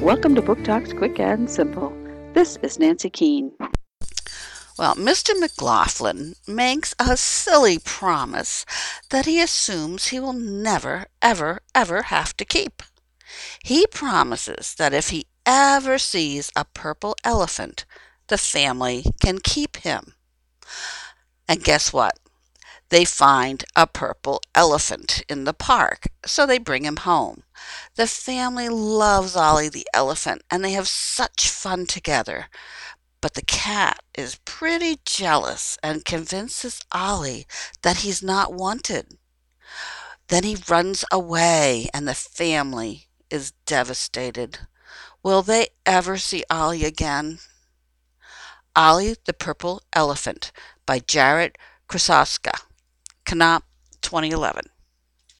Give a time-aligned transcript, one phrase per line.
[0.00, 1.90] Welcome to Book Talks Quick and Simple.
[2.34, 3.50] This is Nancy Keane.
[4.78, 5.30] Well, Mr.
[5.40, 8.66] McLaughlin makes a silly promise
[9.08, 12.82] that he assumes he will never, ever, ever have to keep.
[13.64, 17.86] He promises that if he ever sees a purple elephant,
[18.28, 20.12] the family can keep him.
[21.48, 22.18] And guess what?
[22.88, 27.42] They find a purple elephant in the park, so they bring him home.
[27.96, 32.46] The family loves Ollie the elephant, and they have such fun together.
[33.20, 37.46] But the cat is pretty jealous and convinces Ollie
[37.82, 39.18] that he's not wanted.
[40.28, 44.60] Then he runs away, and the family is devastated.
[45.24, 47.40] Will they ever see Ollie again?
[48.76, 50.52] Ollie the Purple Elephant
[50.84, 51.58] by Jarrett
[51.88, 52.60] Krosoczka.
[53.26, 53.64] Knopf
[54.02, 54.75] 2011.